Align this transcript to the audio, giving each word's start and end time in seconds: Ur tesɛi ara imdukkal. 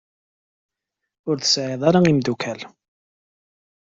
Ur 1.29 1.37
tesɛi 1.39 1.75
ara 1.87 1.99
imdukkal. 2.11 2.59